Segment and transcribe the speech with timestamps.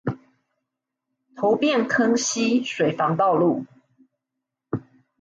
[1.35, 3.63] 頭汴坑溪水防道路